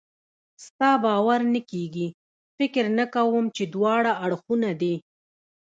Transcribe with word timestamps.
ستا 0.65 0.89
باور 1.03 1.41
نه 1.53 1.61
کېږي؟ 1.71 2.07
فکر 2.57 2.85
نه 2.97 3.05
کوم 3.15 3.45
چې 3.55 3.63
دواړه 3.73 4.11
اړخونه 4.25 4.69
دې. 4.81 4.95